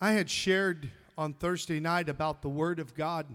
[0.00, 3.26] I had shared on Thursday night about the Word of God.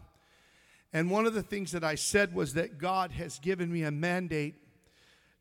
[0.93, 3.91] And one of the things that I said was that God has given me a
[3.91, 4.55] mandate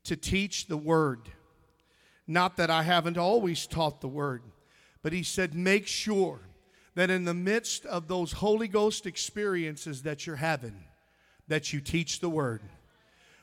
[0.03, 1.29] to teach the Word.
[2.27, 4.43] Not that I haven't always taught the Word,
[5.01, 6.41] but He said, make sure
[6.95, 10.83] that in the midst of those Holy Ghost experiences that you're having,
[11.47, 12.61] that you teach the Word.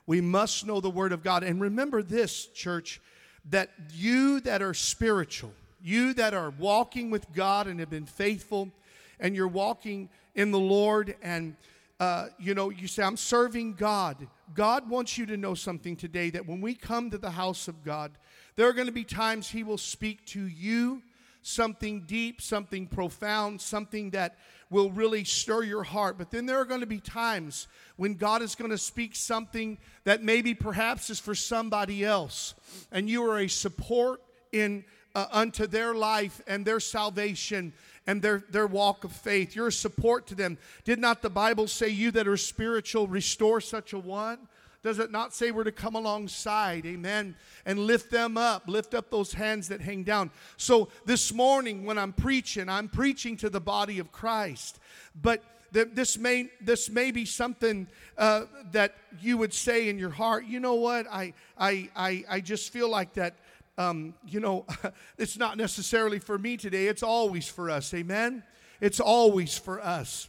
[0.07, 1.43] We must know the Word of God.
[1.43, 3.01] And remember this, church,
[3.49, 5.53] that you that are spiritual,
[5.83, 8.71] you that are walking with God and have been faithful,
[9.19, 11.57] and you're walking in the Lord, and
[11.99, 14.27] uh, you know, you say, I'm serving God.
[14.54, 17.85] God wants you to know something today that when we come to the house of
[17.85, 18.13] God,
[18.57, 21.03] there are going to be times He will speak to you
[21.43, 24.37] something deep, something profound, something that
[24.68, 26.18] will really stir your heart.
[26.18, 29.79] But then there are going to be times when God is going to speak something
[30.04, 32.55] that maybe perhaps is for somebody else,
[32.92, 37.73] and you are a support in uh, unto their life and their salvation
[38.06, 39.55] and their, their walk of faith.
[39.55, 40.59] You're a support to them.
[40.84, 44.39] Did not the Bible say, You that are spiritual, restore such a one?
[44.83, 49.11] Does it not say we're to come alongside, amen, and lift them up, lift up
[49.11, 50.31] those hands that hang down?
[50.57, 54.79] So this morning, when I'm preaching, I'm preaching to the body of Christ.
[55.15, 60.47] But this may this may be something uh, that you would say in your heart.
[60.47, 61.06] You know what?
[61.11, 63.37] I I I, I just feel like that.
[63.79, 64.67] Um, you know,
[65.19, 66.87] it's not necessarily for me today.
[66.87, 67.93] It's always for us.
[67.95, 68.43] Amen.
[68.81, 70.29] It's always for us.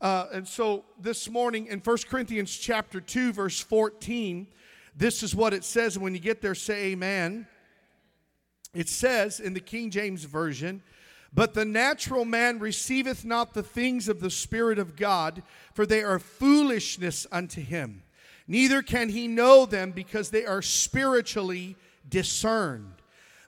[0.00, 4.46] Uh, and so this morning in 1 Corinthians chapter 2, verse 14,
[4.96, 5.98] this is what it says.
[5.98, 7.46] When you get there, say amen.
[8.74, 10.82] It says in the King James Version,
[11.32, 15.42] but the natural man receiveth not the things of the Spirit of God,
[15.74, 18.02] for they are foolishness unto him.
[18.48, 21.76] Neither can he know them because they are spiritually
[22.10, 22.92] discerned.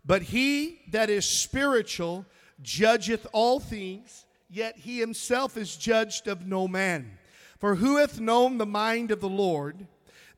[0.04, 2.24] But he that is spiritual
[2.62, 7.18] judgeth all things yet he himself is judged of no man.
[7.58, 9.86] For who hath known the mind of the Lord,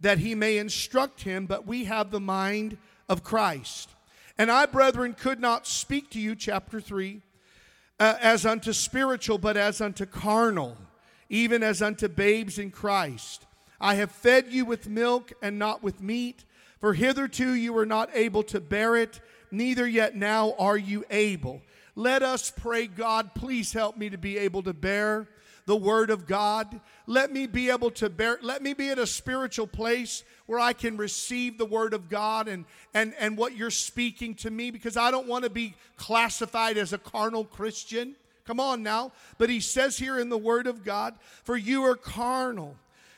[0.00, 1.46] that he may instruct him?
[1.46, 3.90] But we have the mind of Christ.
[4.38, 7.22] And I, brethren, could not speak to you, chapter 3,
[7.98, 10.76] uh, as unto spiritual, but as unto carnal,
[11.28, 13.46] even as unto babes in Christ.
[13.80, 16.44] I have fed you with milk and not with meat,
[16.84, 19.18] for hitherto you were not able to bear it,
[19.50, 21.62] neither yet now are you able.
[21.96, 25.26] Let us pray, God, please help me to be able to bear
[25.64, 26.78] the word of God.
[27.06, 30.74] Let me be able to bear, let me be at a spiritual place where I
[30.74, 34.98] can receive the word of God and, and, and what you're speaking to me because
[34.98, 38.14] I don't want to be classified as a carnal Christian.
[38.44, 39.12] Come on now.
[39.38, 41.14] But he says here in the word of God,
[41.44, 42.76] for you are carnal.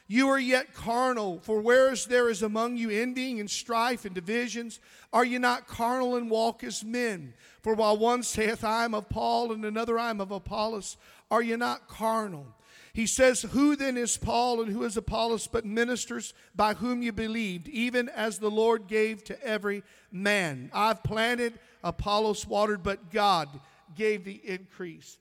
[0.09, 4.78] You are yet carnal, for whereas there is among you envying and strife and divisions,
[5.12, 7.34] are you not carnal and walk as men?
[7.62, 10.97] For while one saith, I am of Paul, and another, I am of Apollos,
[11.31, 12.47] are you not carnal?
[12.93, 17.12] He says, Who then is Paul and who is Apollos but ministers by whom you
[17.12, 20.71] believed, even as the Lord gave to every man?
[20.72, 23.49] I've planted, Apollos watered, but God
[23.97, 25.19] gave the increase.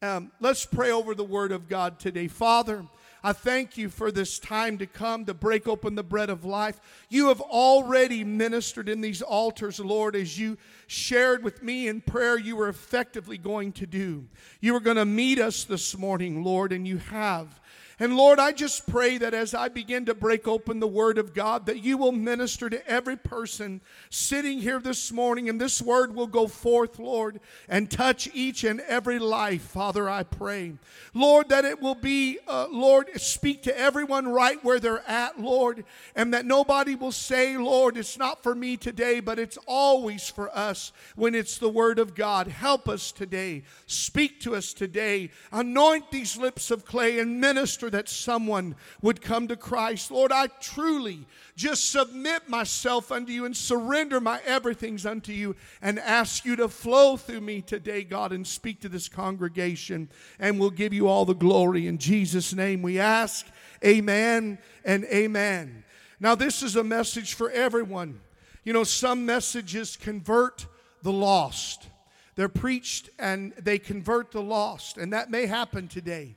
[0.00, 2.28] Um, let's pray over the word of God today.
[2.28, 2.86] Father,
[3.22, 6.80] I thank you for this time to come to break open the bread of life.
[7.08, 10.56] You have already ministered in these altars, Lord, as you
[10.86, 14.26] shared with me in prayer you were effectively going to do.
[14.60, 17.60] You were going to meet us this morning, Lord, and you have.
[18.00, 21.34] And Lord, I just pray that as I begin to break open the Word of
[21.34, 26.14] God, that you will minister to every person sitting here this morning, and this Word
[26.14, 30.74] will go forth, Lord, and touch each and every life, Father, I pray.
[31.12, 35.84] Lord, that it will be, uh, Lord, speak to everyone right where they're at, Lord,
[36.14, 40.56] and that nobody will say, Lord, it's not for me today, but it's always for
[40.56, 42.46] us when it's the Word of God.
[42.46, 43.64] Help us today.
[43.86, 45.30] Speak to us today.
[45.50, 50.10] Anoint these lips of clay and minister that someone would come to Christ.
[50.10, 51.26] Lord, I truly
[51.56, 56.68] just submit myself unto you and surrender my everythings unto you and ask you to
[56.68, 60.08] flow through me today, God, and speak to this congregation.
[60.38, 61.86] And we'll give you all the glory.
[61.86, 63.46] In Jesus' name we ask.
[63.84, 65.84] Amen and amen.
[66.20, 68.20] Now, this is a message for everyone.
[68.64, 70.66] You know, some messages convert
[71.02, 71.88] the lost.
[72.34, 76.36] They're preached and they convert the lost, and that may happen today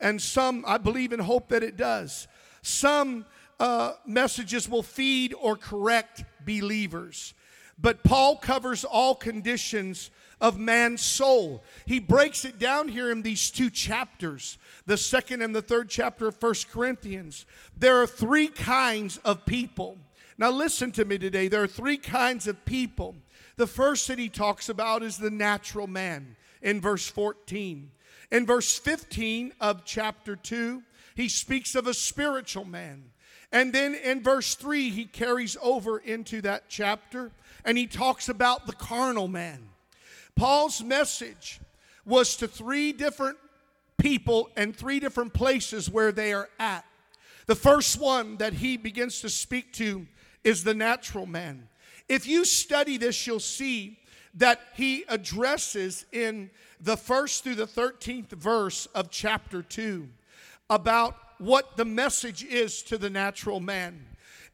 [0.00, 2.28] and some, I believe and hope that it does.
[2.62, 3.26] Some
[3.58, 7.34] uh, messages will feed or correct believers.
[7.78, 10.10] But Paul covers all conditions
[10.40, 11.62] of man's soul.
[11.86, 16.28] He breaks it down here in these two chapters, the second and the third chapter
[16.28, 17.46] of First Corinthians.
[17.76, 19.98] There are three kinds of people.
[20.38, 21.48] Now, listen to me today.
[21.48, 23.14] There are three kinds of people.
[23.56, 27.90] The first that he talks about is the natural man in verse 14.
[28.30, 30.82] In verse 15 of chapter 2,
[31.14, 33.04] he speaks of a spiritual man.
[33.52, 37.30] And then in verse 3, he carries over into that chapter
[37.64, 39.68] and he talks about the carnal man.
[40.34, 41.60] Paul's message
[42.04, 43.38] was to three different
[43.98, 46.84] people and three different places where they are at.
[47.46, 50.06] The first one that he begins to speak to
[50.44, 51.68] is the natural man.
[52.08, 53.98] If you study this, you'll see
[54.36, 56.50] that he addresses in
[56.80, 60.08] the first through the 13th verse of chapter 2
[60.68, 64.06] about what the message is to the natural man.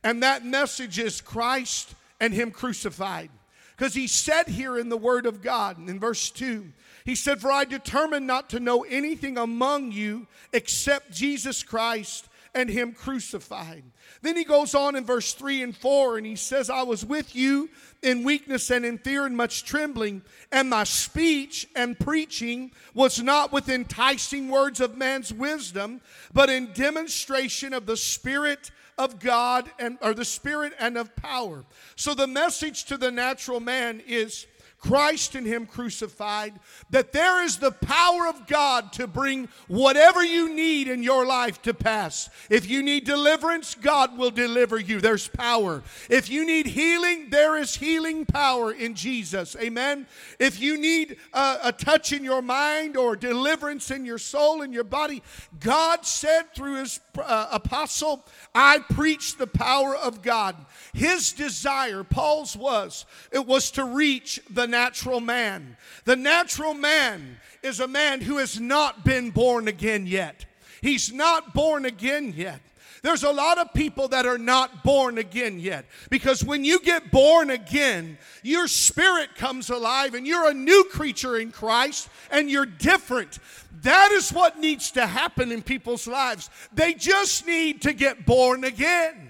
[0.04, 3.30] And that message is Christ and Him crucified.
[3.76, 6.66] Because He said here in the Word of God, in verse 2,
[7.04, 12.68] He said, For I determined not to know anything among you except Jesus Christ and
[12.68, 13.84] Him crucified.
[14.20, 17.34] Then he goes on in verse 3 and 4 and he says, I was with
[17.34, 17.70] you
[18.02, 23.52] in weakness and in fear and much trembling, and my speech and preaching was not
[23.52, 26.00] with enticing words of man's wisdom,
[26.32, 31.64] but in demonstration of the Spirit of God and or the Spirit and of power.
[31.96, 34.46] So the message to the natural man is
[34.82, 36.54] Christ and Him crucified,
[36.90, 41.62] that there is the power of God to bring whatever you need in your life
[41.62, 42.28] to pass.
[42.50, 45.00] If you need deliverance, God will deliver you.
[45.00, 45.84] There's power.
[46.10, 49.56] If you need healing, there is healing power in Jesus.
[49.60, 50.06] Amen.
[50.40, 54.74] If you need a, a touch in your mind or deliverance in your soul and
[54.74, 55.22] your body,
[55.60, 60.56] God said through His uh, apostle, I preach the power of God.
[60.92, 65.76] His desire, Paul's was, it was to reach the natural man.
[66.04, 70.44] The natural man is a man who has not been born again yet.
[70.80, 72.60] He's not born again yet.
[73.02, 75.84] There's a lot of people that are not born again yet.
[76.08, 81.36] Because when you get born again, your spirit comes alive and you're a new creature
[81.36, 83.38] in Christ and you're different.
[83.82, 86.48] That is what needs to happen in people's lives.
[86.72, 89.21] They just need to get born again.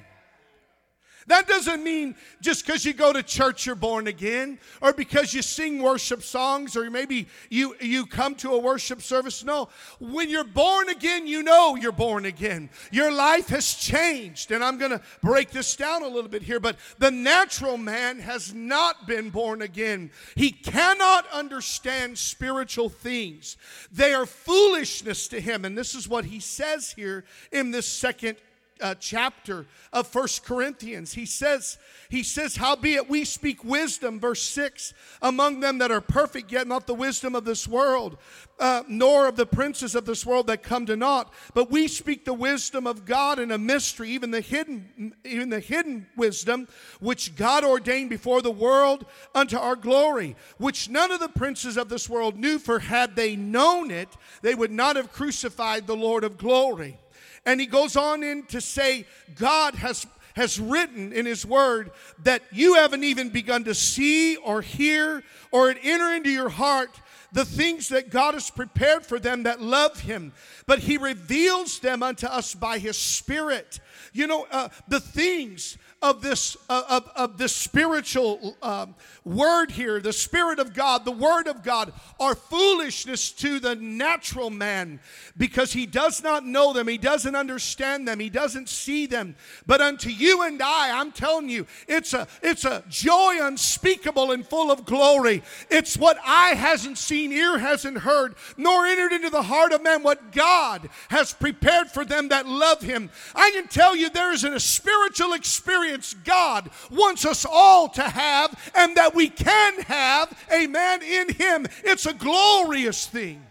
[1.26, 5.42] That doesn't mean just because you go to church you're born again, or because you
[5.42, 9.44] sing worship songs, or maybe you, you come to a worship service.
[9.44, 9.69] No,
[10.00, 12.70] when you're born again, you know you're born again.
[12.90, 14.50] Your life has changed.
[14.50, 18.19] And I'm going to break this down a little bit here, but the natural man
[18.20, 20.10] has not been born again.
[20.34, 23.56] He cannot understand spiritual things,
[23.90, 25.64] they are foolishness to him.
[25.64, 28.36] And this is what he says here in this second
[28.82, 31.14] uh, chapter of First Corinthians.
[31.14, 34.93] He says, he says, Howbeit we speak wisdom, verse 6,
[35.23, 38.19] among them that are perfect, yet not the wisdom of this world,
[38.58, 41.32] uh, nor of the princes of this world that come to naught.
[41.55, 45.61] But we speak the wisdom of God in a mystery, even the hidden, even the
[45.61, 46.69] hidden wisdom,
[47.00, 51.88] which God ordained before the world unto our glory, which none of the princes of
[51.88, 54.08] this world knew, for had they known it,
[54.43, 56.99] they would not have crucified the Lord of glory.
[57.44, 61.90] And he goes on in to say, God has has written in His Word
[62.22, 66.90] that you haven't even begun to see or hear or enter into your heart
[67.32, 70.32] the things that God has prepared for them that love Him.
[70.66, 73.80] But He reveals them unto us by His Spirit.
[74.12, 78.94] You know, uh, the things of this uh, of, of this spiritual um,
[79.25, 84.50] word here the spirit of god the word of god are foolishness to the natural
[84.50, 84.99] man
[85.36, 86.88] because he does not know them.
[86.88, 88.19] He doesn't understand them.
[88.19, 89.36] He doesn't see them.
[89.67, 94.46] But unto you and i i'm telling you it's a it's a joy unspeakable and
[94.46, 95.43] full of glory.
[95.70, 100.03] It's what eye hasn't seen ear hasn't heard nor entered into the heart of man
[100.03, 103.10] what god has prepared for them that love him.
[103.34, 108.03] I can tell you there is a spiritual experience experience God wants us all to
[108.03, 111.67] have and that we can have, amen, in Him.
[111.84, 113.44] It's a glorious thing.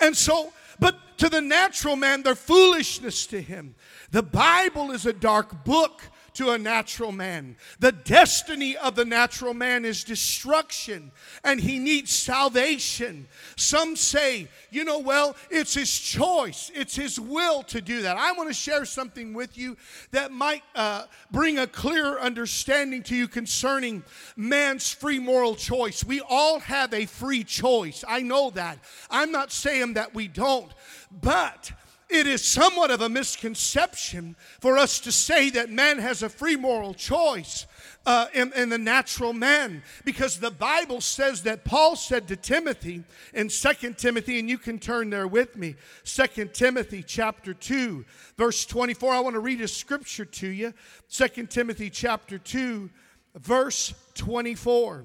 [0.00, 3.76] And so, but to the natural man, they're foolishness to him.
[4.10, 6.02] The Bible is a dark book
[6.34, 7.56] to a natural man.
[7.78, 11.12] The destiny of the natural man is destruction,
[11.42, 13.28] and he needs salvation.
[13.56, 18.16] Some say, you know, well, it's his choice, it's his will to do that.
[18.16, 19.76] I want to share something with you
[20.10, 24.02] that might uh, bring a clearer understanding to you concerning
[24.36, 26.04] man's free moral choice.
[26.04, 28.04] We all have a free choice.
[28.06, 28.78] I know that.
[29.10, 30.72] I'm not saying that we don't,
[31.10, 31.72] but
[32.14, 36.56] it is somewhat of a misconception for us to say that man has a free
[36.56, 37.66] moral choice
[38.06, 43.02] uh, in, in, the natural man because the Bible says that Paul said to Timothy
[43.32, 48.04] in Second Timothy, and you can turn there with me, Second Timothy chapter 2,
[48.36, 49.12] verse 24.
[49.12, 50.72] I want to read a scripture to you.
[51.08, 52.90] Second Timothy chapter 2,
[53.36, 55.04] verse 24.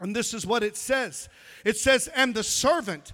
[0.00, 1.28] And this is what it says
[1.64, 3.12] it says, And the servant,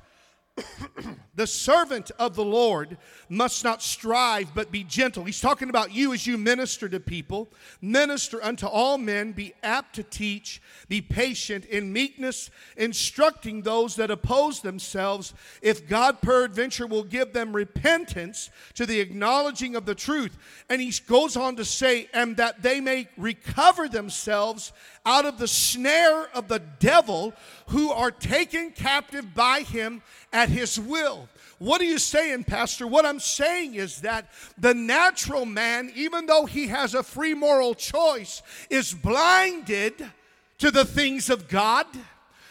[1.35, 5.25] the servant of the Lord must not strive, but be gentle.
[5.25, 7.53] He's talking about you as you minister to people.
[7.81, 14.11] Minister unto all men, be apt to teach, be patient in meekness, instructing those that
[14.11, 20.37] oppose themselves, if God peradventure will give them repentance to the acknowledging of the truth.
[20.69, 24.73] And he goes on to say, and that they may recover themselves
[25.07, 27.33] out of the snare of the devil
[27.69, 30.03] who are taken captive by him
[30.33, 31.29] at his will.
[31.59, 32.87] What are you saying, Pastor?
[32.87, 37.75] What I'm saying is that the natural man, even though he has a free moral
[37.75, 40.11] choice, is blinded
[40.59, 41.87] to the things of God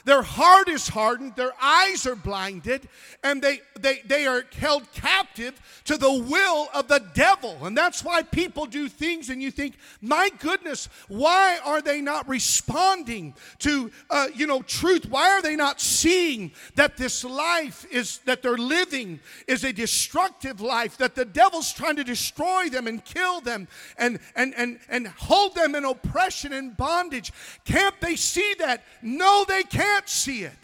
[0.09, 2.89] their heart is hardened, their eyes are blinded,
[3.23, 5.53] and they, they, they are held captive
[5.85, 7.63] to the will of the devil.
[7.63, 12.27] And that's why people do things, and you think, my goodness, why are they not
[12.27, 15.05] responding to, uh, you know, truth?
[15.07, 20.59] Why are they not seeing that this life is, that they're living is a destructive
[20.59, 25.07] life, that the devil's trying to destroy them and kill them and, and, and, and
[25.07, 27.31] hold them in oppression and bondage?
[27.63, 28.83] Can't they see that?
[29.03, 30.57] No, they can't can't see it.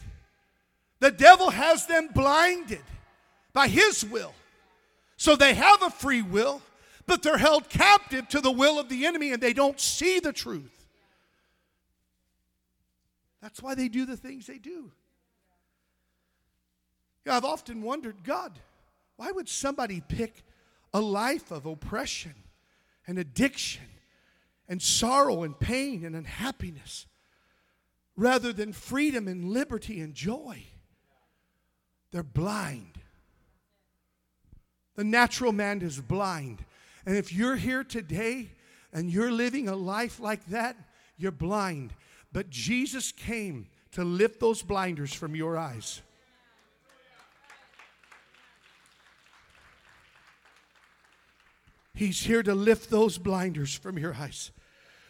[1.02, 2.84] The devil has them blinded
[3.52, 4.34] by his will.
[5.18, 6.62] So they have a free will,
[7.06, 10.32] but they're held captive to the will of the enemy and they don't see the
[10.32, 10.88] truth.
[13.42, 14.90] That's why they do the things they do.
[17.26, 18.58] Yeah, I've often wondered, God,
[19.18, 20.44] why would somebody pick
[20.94, 22.36] a life of oppression
[23.06, 23.84] and addiction
[24.70, 27.06] and sorrow and pain and unhappiness?
[28.18, 30.64] Rather than freedom and liberty and joy.
[32.12, 33.00] They're blind.
[34.96, 36.64] The natural man is blind.
[37.06, 38.52] And if you're here today
[38.94, 40.78] and you're living a life like that,
[41.18, 41.94] you're blind.
[42.32, 46.02] But Jesus came to lift those blinders from your eyes.
[51.94, 54.52] He's here to lift those blinders from your eyes.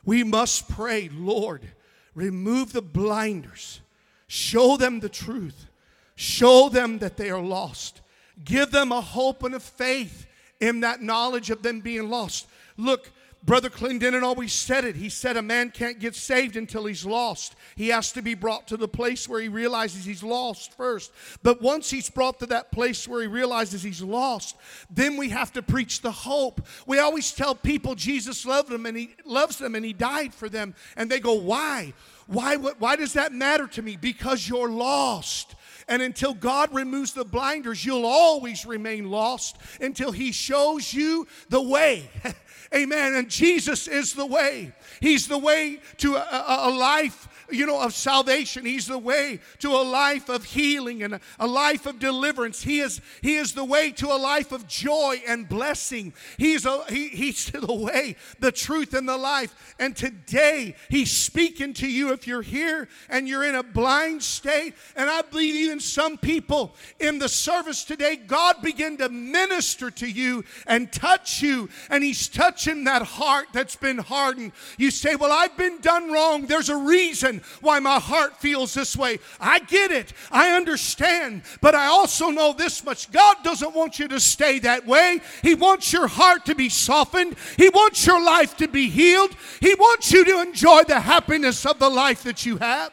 [0.03, 1.67] We must pray, Lord
[2.15, 3.81] remove the blinders,
[4.27, 5.67] show them the truth,
[6.15, 8.01] show them that they are lost,
[8.43, 10.25] give them a hope and a faith
[10.59, 12.47] in that knowledge of them being lost.
[12.77, 13.11] Look,
[13.45, 14.95] Brother Clendenin always said it.
[14.95, 17.55] He said a man can't get saved until he's lost.
[17.75, 21.11] He has to be brought to the place where he realizes he's lost first.
[21.43, 24.55] But once he's brought to that place where he realizes he's lost,
[24.89, 26.65] then we have to preach the hope.
[26.87, 30.49] We always tell people Jesus loved them and he loves them and he died for
[30.49, 30.73] them.
[30.97, 31.93] And they go, Why?
[32.27, 33.95] Why, why does that matter to me?
[33.95, 35.53] Because you're lost.
[35.87, 41.61] And until God removes the blinders, you'll always remain lost until He shows you the
[41.61, 42.09] way.
[42.73, 43.15] Amen.
[43.15, 44.71] And Jesus is the way.
[44.99, 48.65] He's the way to a, a, life you know, of salvation.
[48.65, 52.63] He's the way to a life of healing and a, life of deliverance.
[52.63, 56.13] He is, he is the way to a life of joy and blessing.
[56.37, 59.75] He's, a, he, he's the way, the truth, and the life.
[59.79, 64.73] And today, He's speaking to you if you're here and you're in a blind state.
[64.95, 70.09] And I believe even some people in the service today, God began to minister to
[70.09, 71.69] you and touch you.
[71.89, 74.53] And He's touching that heart that's been hardened.
[74.77, 76.45] You say, Well, I've been done wrong.
[76.45, 79.19] There's a reason reason why my heart feels this way.
[79.39, 80.13] I get it.
[80.31, 81.43] I understand.
[81.61, 85.21] But I also know this much God doesn't want you to stay that way.
[85.41, 89.31] He wants your heart to be softened, He wants your life to be healed.
[89.59, 92.91] He wants you to enjoy the happiness of the life that you have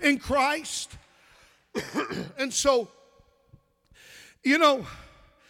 [0.00, 0.96] in Christ.
[2.38, 2.88] and so,
[4.42, 4.86] you know,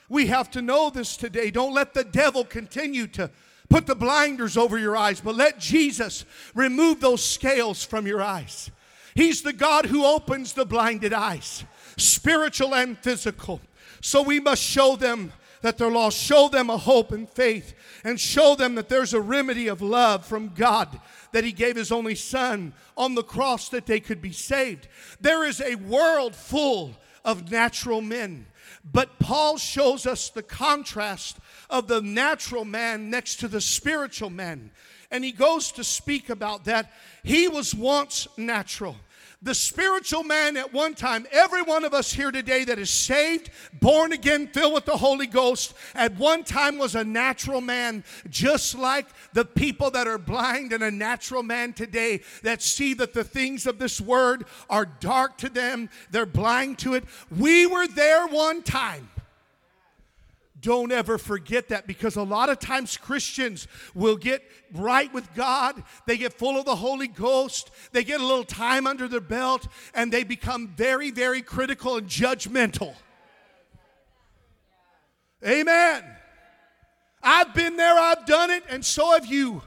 [0.08, 1.50] we have to know this today.
[1.50, 3.30] Don't let the devil continue to
[3.68, 8.70] Put the blinders over your eyes, but let Jesus remove those scales from your eyes.
[9.14, 11.64] He's the God who opens the blinded eyes,
[11.96, 13.60] spiritual and physical.
[14.00, 15.32] So we must show them
[15.62, 19.20] that they're lost, show them a hope and faith, and show them that there's a
[19.20, 21.00] remedy of love from God
[21.32, 24.86] that He gave His only Son on the cross that they could be saved.
[25.20, 26.94] There is a world full
[27.24, 28.46] of natural men.
[28.84, 31.38] But Paul shows us the contrast
[31.70, 34.70] of the natural man next to the spiritual man.
[35.10, 36.92] And he goes to speak about that.
[37.22, 38.96] He was once natural.
[39.42, 43.50] The spiritual man at one time, every one of us here today that is saved,
[43.74, 48.76] born again, filled with the Holy Ghost, at one time was a natural man, just
[48.76, 53.24] like the people that are blind and a natural man today that see that the
[53.24, 57.04] things of this word are dark to them, they're blind to it.
[57.30, 59.10] We were there one time.
[60.60, 65.82] Don't ever forget that because a lot of times Christians will get right with God.
[66.06, 67.70] They get full of the Holy Ghost.
[67.92, 72.08] They get a little time under their belt and they become very, very critical and
[72.08, 72.94] judgmental.
[75.46, 76.04] Amen.
[77.22, 79.62] I've been there, I've done it, and so have you.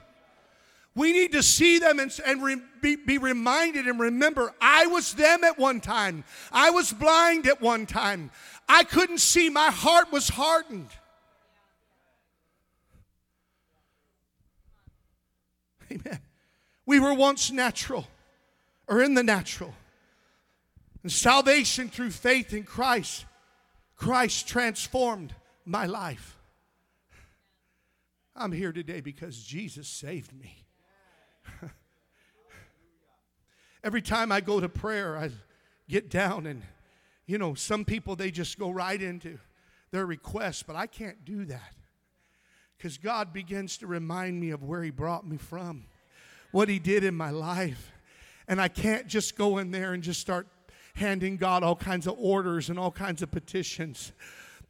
[0.95, 5.13] We need to see them and, and re, be, be reminded and remember I was
[5.13, 6.23] them at one time.
[6.51, 8.31] I was blind at one time.
[8.71, 10.91] I couldn't see, my heart was hardened.
[15.91, 16.19] Amen.
[16.85, 18.05] We were once natural
[18.87, 19.73] or in the natural.
[21.01, 23.25] And salvation through faith in Christ,
[23.95, 25.33] Christ transformed
[25.65, 26.37] my life.
[28.35, 30.65] I'm here today because Jesus saved me.
[33.83, 35.31] Every time I go to prayer, I
[35.87, 36.61] get down and
[37.29, 39.37] you know, some people, they just go right into
[39.91, 41.75] their request, but I can't do that
[42.75, 45.85] because God begins to remind me of where He brought me from,
[46.51, 47.91] what He did in my life.
[48.47, 50.47] And I can't just go in there and just start
[50.95, 54.11] handing God all kinds of orders and all kinds of petitions.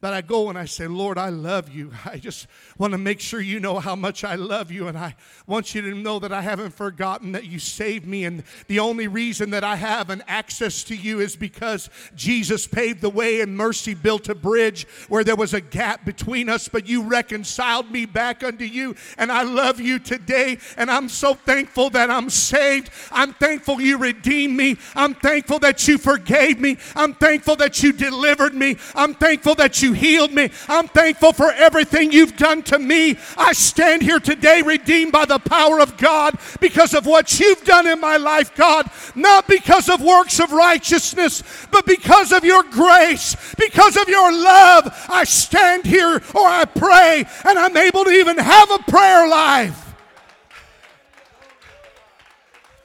[0.01, 1.91] But I go and I say, Lord, I love you.
[2.06, 4.88] I just want to make sure you know how much I love you.
[4.88, 5.15] And I
[5.46, 8.24] want you to know that I haven't forgotten that you saved me.
[8.24, 13.01] And the only reason that I have an access to you is because Jesus paved
[13.01, 16.88] the way and mercy built a bridge where there was a gap between us, but
[16.88, 18.96] you reconciled me back unto you.
[19.18, 20.60] And I love you today.
[20.77, 22.89] And I'm so thankful that I'm saved.
[23.12, 24.77] I'm thankful you redeemed me.
[24.96, 26.77] I'm thankful that you forgave me.
[26.96, 28.77] I'm thankful that you delivered me.
[28.96, 30.50] I'm thankful that you you healed me.
[30.67, 33.17] I'm thankful for everything you've done to me.
[33.38, 37.88] I stand here today redeemed by the power of God because of what you've done
[37.88, 38.89] in my life, God.
[39.15, 45.08] Not because of works of righteousness, but because of your grace, because of your love.
[45.10, 49.86] I stand here or I pray and I'm able to even have a prayer life.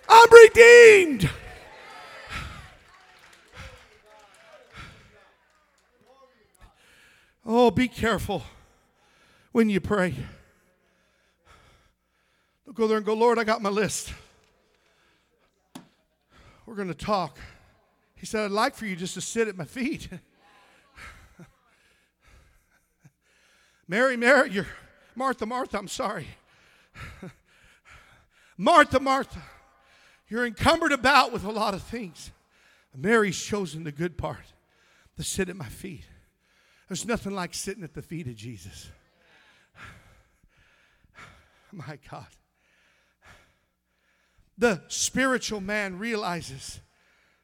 [0.09, 1.31] I'm redeemed.
[7.47, 8.43] Oh, be careful
[9.53, 10.15] when you pray.
[12.65, 14.13] Don't go there and go, Lord, I got my list.
[16.65, 17.39] We're going to talk.
[18.15, 20.09] He said, I'd like for you just to sit at my feet.
[23.89, 24.67] Mary, Mary, you're
[25.15, 26.27] Martha, Martha, I'm sorry.
[28.57, 29.43] Martha, Martha,
[30.29, 32.31] you're encumbered about with a lot of things.
[32.97, 34.55] Mary's chosen the good part
[35.17, 36.05] to sit at my feet.
[36.89, 38.91] There's nothing like sitting at the feet of Jesus.
[41.73, 42.27] My God.
[44.57, 46.81] The spiritual man realizes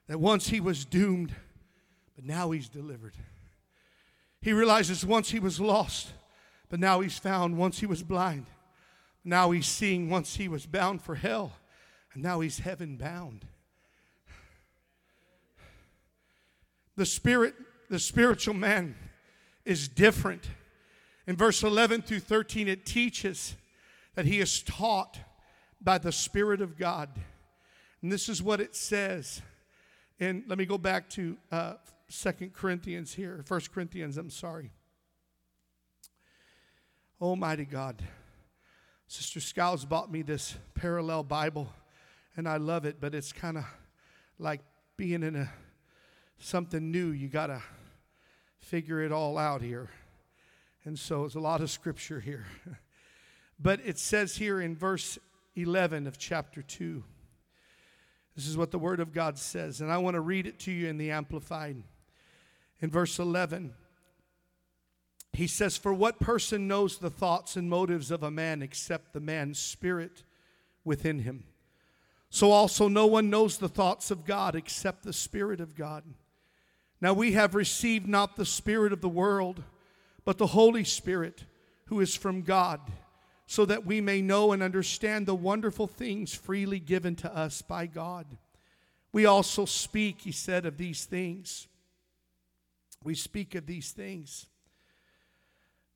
[0.06, 1.34] that once he was doomed,
[2.14, 3.14] but now he's delivered.
[4.40, 6.12] He realizes once he was lost,
[6.68, 7.56] but now he's found.
[7.58, 8.46] Once he was blind,
[9.24, 10.08] now he's seeing.
[10.08, 11.52] Once he was bound for hell,
[12.14, 13.46] and now he's heaven bound.
[16.96, 17.54] The spirit,
[17.88, 18.94] the spiritual man
[19.64, 20.44] is different.
[21.26, 23.56] In verse 11 through 13, it teaches
[24.14, 25.18] that he is taught
[25.80, 27.08] by the Spirit of God.
[28.02, 29.42] And this is what it says.
[30.18, 31.74] And let me go back to uh,
[32.10, 34.70] 2 Corinthians here, 1 Corinthians, I'm sorry.
[37.20, 38.02] Almighty God.
[39.06, 41.72] Sister Skiles bought me this parallel Bible,
[42.36, 43.64] and I love it, but it's kind of
[44.38, 44.60] like
[44.96, 45.50] being in a
[46.38, 47.08] something new.
[47.08, 47.62] You got to
[48.70, 49.90] figure it all out here.
[50.84, 52.46] And so it's a lot of scripture here.
[53.58, 55.18] but it says here in verse
[55.56, 57.02] 11 of chapter 2,
[58.36, 59.80] this is what the Word of God says.
[59.80, 61.82] And I want to read it to you in the Amplified.
[62.80, 63.74] In verse 11,
[65.32, 69.20] he says, For what person knows the thoughts and motives of a man except the
[69.20, 70.22] man's spirit
[70.84, 71.42] within him?
[72.30, 76.04] So also no one knows the thoughts of God except the Spirit of God.
[77.00, 79.62] Now we have received not the Spirit of the world,
[80.24, 81.44] but the Holy Spirit,
[81.86, 82.80] who is from God,
[83.46, 87.86] so that we may know and understand the wonderful things freely given to us by
[87.86, 88.26] God.
[89.12, 91.66] We also speak, he said, of these things.
[93.02, 94.46] We speak of these things,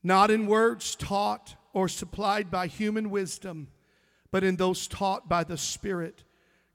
[0.03, 3.69] not in words taught or supplied by human wisdom,
[4.31, 6.25] but in those taught by the Spirit,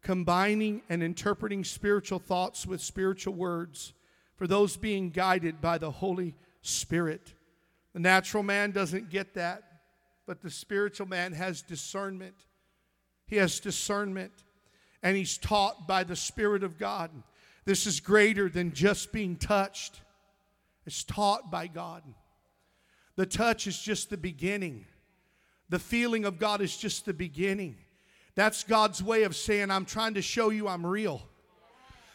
[0.04, 3.94] combining and interpreting spiritual thoughts with spiritual words
[4.40, 7.34] for those being guided by the Holy Spirit.
[7.92, 9.64] The natural man doesn't get that,
[10.26, 12.36] but the spiritual man has discernment.
[13.28, 14.32] He has discernment,
[15.04, 17.12] and he's taught by the Spirit of God.
[17.66, 20.00] This is greater than just being touched,
[20.86, 22.02] it's taught by God.
[23.18, 24.86] The touch is just the beginning.
[25.68, 27.76] The feeling of God is just the beginning.
[28.36, 31.22] That's God's way of saying, I'm trying to show you I'm real.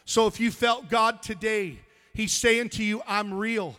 [0.05, 1.81] So if you felt God today,
[2.15, 3.75] He's saying to you, I'm real.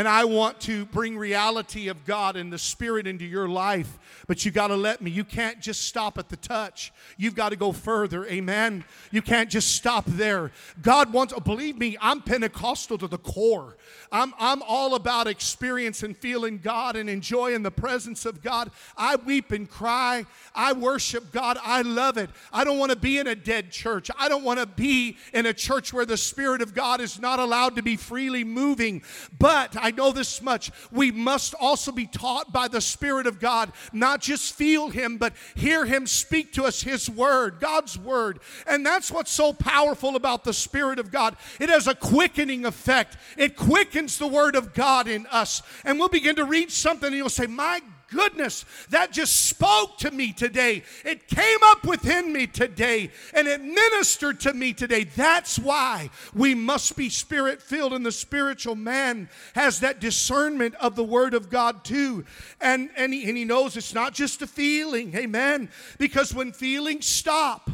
[0.00, 3.98] And I want to bring reality of God and the Spirit into your life.
[4.26, 5.10] But you got to let me.
[5.10, 6.90] You can't just stop at the touch.
[7.18, 8.24] You've got to go further.
[8.24, 8.84] Amen.
[9.10, 10.52] You can't just stop there.
[10.80, 13.76] God wants, believe me, I'm Pentecostal to the core.
[14.10, 18.70] I'm, I'm all about experience and feeling God and enjoying the presence of God.
[18.96, 20.24] I weep and cry.
[20.54, 21.58] I worship God.
[21.62, 22.30] I love it.
[22.52, 24.10] I don't want to be in a dead church.
[24.18, 27.38] I don't want to be in a church where the Spirit of God is not
[27.38, 29.02] allowed to be freely moving.
[29.38, 33.72] But I know this much we must also be taught by the Spirit of God,
[33.92, 38.40] not just feel Him, but hear Him speak to us His Word, God's Word.
[38.66, 41.36] And that's what's so powerful about the Spirit of God.
[41.58, 45.62] It has a quickening effect, it quickens the Word of God in us.
[45.84, 50.10] And we'll begin to read something and you'll say, My goodness, that just spoke to
[50.10, 50.82] me today.
[51.04, 55.04] It came up within me today and it ministered to me today.
[55.04, 60.96] That's why we must be spirit filled, and the spiritual man has that discernment of
[60.96, 62.24] the Word of God too.
[62.60, 65.70] And, and, he, and he knows it's not just a feeling, amen.
[65.98, 67.70] Because when feelings stop,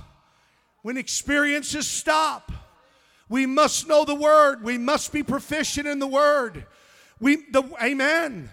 [0.82, 2.52] when experiences stop,
[3.28, 4.62] we must know the word.
[4.62, 6.64] We must be proficient in the word.
[7.20, 8.50] We the amen.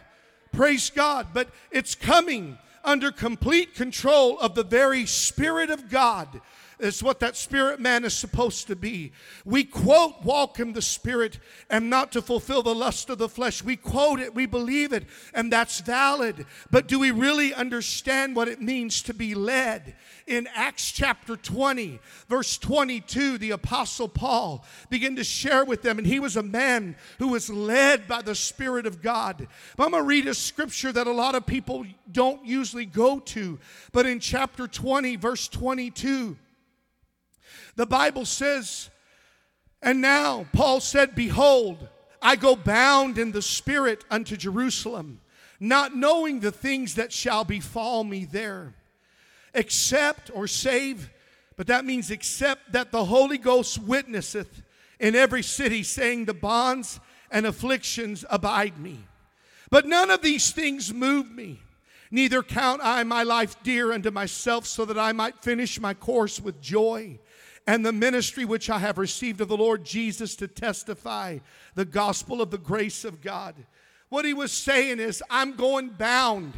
[0.53, 1.27] Praise God.
[1.33, 6.41] But it's coming under complete control of the very spirit of God
[6.83, 9.11] is what that spirit man is supposed to be.
[9.45, 13.63] We quote, walk in the spirit and not to fulfill the lust of the flesh.
[13.63, 16.45] We quote it, we believe it, and that's valid.
[16.69, 19.95] But do we really understand what it means to be led?
[20.27, 26.07] In Acts chapter 20, verse 22, the apostle Paul began to share with them, and
[26.07, 29.47] he was a man who was led by the Spirit of God.
[29.75, 33.19] But I'm going to read a scripture that a lot of people don't usually go
[33.19, 33.59] to.
[33.91, 36.37] But in chapter 20, verse 22,
[37.75, 38.89] the Bible says,
[39.83, 41.89] and now Paul said, Behold,
[42.21, 45.19] I go bound in the Spirit unto Jerusalem,
[45.59, 48.73] not knowing the things that shall befall me there,
[49.53, 51.09] except or save,
[51.57, 54.63] but that means except that the Holy Ghost witnesseth
[54.99, 58.99] in every city, saying, The bonds and afflictions abide me.
[59.69, 61.59] But none of these things move me.
[62.09, 66.39] Neither count I my life dear unto myself, so that I might finish my course
[66.39, 67.19] with joy
[67.65, 71.39] and the ministry which I have received of the Lord Jesus to testify
[71.75, 73.55] the gospel of the grace of God.
[74.09, 76.53] What he was saying is, I'm going bound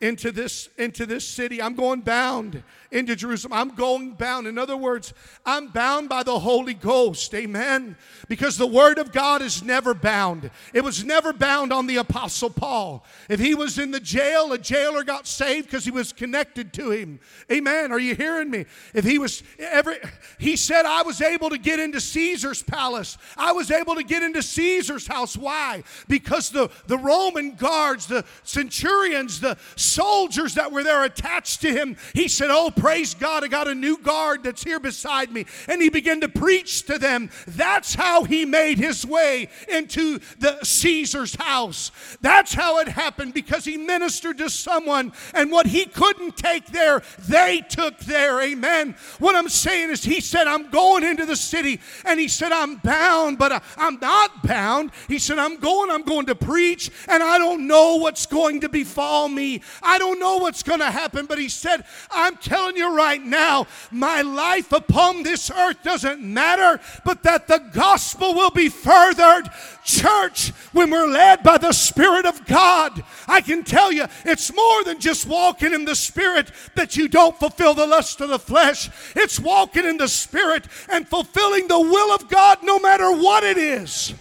[0.00, 3.52] into this into this city i'm going bound into jerusalem.
[3.52, 4.46] I'm going bound.
[4.46, 5.12] In other words
[5.44, 7.34] i'm bound by the holy ghost.
[7.34, 7.96] Amen.
[8.28, 10.50] Because the word of god is never bound.
[10.72, 13.04] It was never bound on the apostle paul.
[13.28, 16.90] If he was in the jail a jailer got saved because he was connected to
[16.90, 17.20] him.
[17.50, 17.92] Amen.
[17.92, 18.66] Are you hearing me?
[18.94, 19.96] If he was ever
[20.38, 23.18] he said i was able to get into caesar's palace.
[23.36, 25.36] I was able to get into caesar's house.
[25.36, 25.82] Why?
[26.08, 31.96] Because the the roman guards the centurions the soldiers that were there attached to him,
[32.14, 35.44] he said, Oh, praise God, I got a new guard that's here beside me.
[35.68, 37.30] And he began to preach to them.
[37.46, 41.92] That's how he made his way into the Caesar's house.
[42.22, 47.02] That's how it happened because he ministered to someone, and what he couldn't take there,
[47.18, 48.40] they took there.
[48.40, 48.96] Amen.
[49.18, 52.76] What I'm saying is, he said, I'm going into the city, and he said, I'm
[52.76, 54.90] bound, but I'm not bound.
[55.06, 58.68] He said, I'm going, I'm going to preach, and I don't know what's going to
[58.70, 59.60] befall me.
[59.82, 63.66] I don't know what's going to happen, but he said, I'm telling you right now,
[63.90, 69.50] my life upon this earth doesn't matter, but that the gospel will be furthered.
[69.84, 74.84] Church, when we're led by the Spirit of God, I can tell you it's more
[74.84, 78.90] than just walking in the Spirit that you don't fulfill the lust of the flesh.
[79.16, 83.58] It's walking in the Spirit and fulfilling the will of God no matter what it
[83.58, 84.14] is.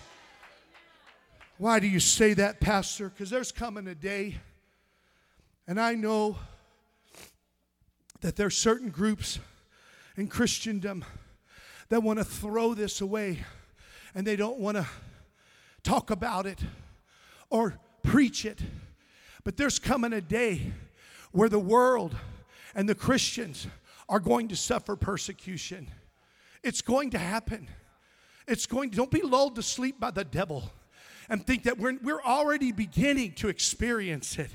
[1.57, 3.09] Why do you say that, Pastor?
[3.09, 4.38] Because there's coming a day
[5.69, 6.35] and I know
[8.21, 9.39] that there are certain groups
[10.17, 11.05] in Christendom
[11.89, 13.39] that want to throw this away
[14.13, 14.86] and they don't want to
[15.84, 16.60] talk about it
[17.49, 18.60] or preach it.
[19.43, 20.73] But there's coming a day
[21.32, 22.15] where the world
[22.75, 23.67] and the Christians
[24.08, 25.88] are going to suffer persecution.
[26.63, 27.69] It's going to happen.
[28.47, 30.71] It's going to, don't be lulled to sleep by the devil
[31.29, 34.49] and think that we're, we're already beginning to experience it.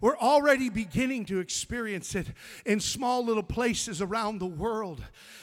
[0.00, 2.28] We're already beginning to experience it
[2.64, 5.02] in small little places around the world,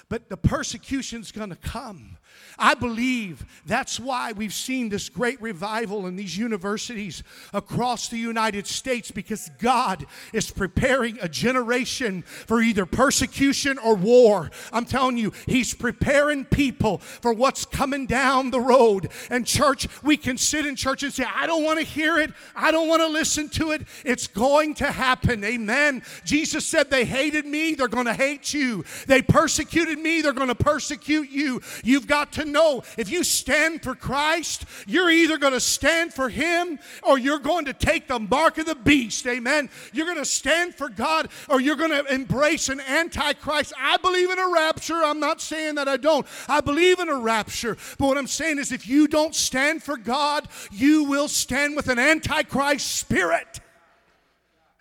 [0.10, 2.18] but the persecution's gonna come.
[2.58, 8.68] I believe that's why we've seen this great revival in these universities across the United
[8.68, 14.52] States because God is preparing a generation for either persecution or war.
[14.72, 19.10] I'm telling you, He's preparing people for what's coming down the road.
[19.30, 22.32] And, church, we can sit in church and say, I don't want to hear it,
[22.56, 23.82] I don't want to listen to it.
[24.04, 25.44] It's going to happen.
[25.44, 26.04] Amen.
[26.24, 28.86] Jesus said, They hated me, they're going to hate you.
[29.08, 31.62] They persecuted me, they're going to persecute you.
[31.84, 36.30] You've got to know if you stand for Christ, you're either going to stand for
[36.30, 39.26] Him or you're going to take the mark of the beast.
[39.26, 39.70] Amen.
[39.94, 43.74] You're going to stand for God or you're going to embrace an antichrist.
[43.80, 45.04] I believe in a rapture.
[45.04, 46.26] I'm not saying that I don't.
[46.48, 47.78] I believe in a rapture.
[47.98, 51.88] But what I'm saying is if you don't stand for God, you will stand with
[51.88, 53.62] an antichrist spirit.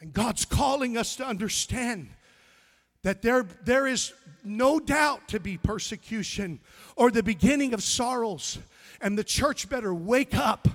[0.04, 2.10] And God's calling us to understand
[3.04, 4.12] that there, there is
[4.44, 6.60] no doubt to be persecution
[6.94, 8.58] or the beginning of sorrows.
[9.00, 10.68] And the church better wake up.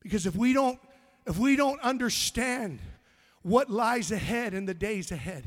[0.00, 0.80] Because if we don't
[1.26, 2.78] if we don't understand
[3.42, 5.44] what lies ahead in the days ahead,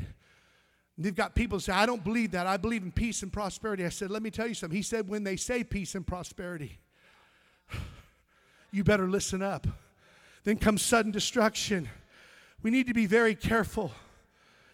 [0.99, 2.45] They've got people say, I don't believe that.
[2.45, 3.83] I believe in peace and prosperity.
[3.83, 4.77] I said, let me tell you something.
[4.77, 6.77] He said, when they say peace and prosperity,
[8.71, 9.65] you better listen up.
[10.43, 11.89] Then comes sudden destruction.
[12.63, 13.91] We need to be very careful.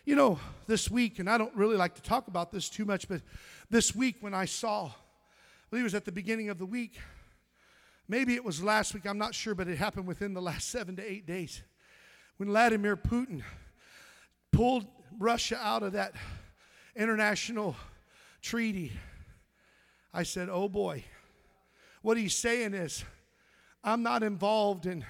[0.06, 3.10] You know, this week, and I don't really like to talk about this too much,
[3.10, 3.22] but
[3.72, 4.92] this week when I saw, I
[5.72, 7.00] believe it was at the beginning of the week,
[8.08, 10.96] maybe it was last week, I'm not sure, but it happened within the last seven
[10.98, 11.64] to eight days,
[12.38, 13.42] when Vladimir Putin
[14.52, 14.86] pulled
[15.18, 16.14] Russia out of that
[16.96, 17.76] international
[18.44, 18.92] treaty.
[20.14, 21.06] I said, Oh boy.
[22.04, 23.04] What he's saying is,
[23.84, 25.06] I'm not involved in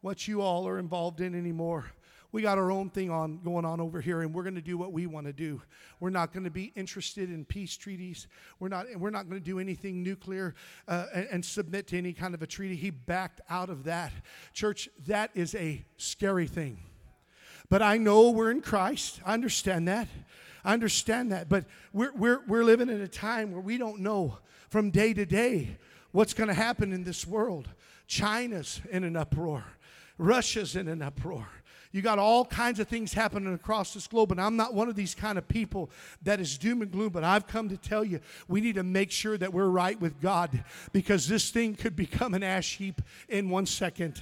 [0.00, 1.86] what you all are involved in anymore.
[2.34, 4.76] We got our own thing on going on over here, and we're going to do
[4.76, 5.62] what we want to do.
[6.00, 8.26] We're not going to be interested in peace treaties.
[8.58, 8.86] We're not.
[8.96, 10.56] We're not going to do anything nuclear
[10.88, 12.74] uh, and, and submit to any kind of a treaty.
[12.74, 14.10] He backed out of that.
[14.52, 16.78] Church, that is a scary thing.
[17.70, 19.20] But I know we're in Christ.
[19.24, 20.08] I understand that.
[20.64, 21.48] I understand that.
[21.48, 24.38] But we're, we're, we're living in a time where we don't know
[24.70, 25.78] from day to day
[26.10, 27.68] what's going to happen in this world.
[28.08, 29.64] China's in an uproar,
[30.18, 31.46] Russia's in an uproar.
[31.94, 34.96] You got all kinds of things happening across this globe, and I'm not one of
[34.96, 35.92] these kind of people
[36.24, 39.12] that is doom and gloom, but I've come to tell you we need to make
[39.12, 43.48] sure that we're right with God because this thing could become an ash heap in
[43.48, 44.20] one second.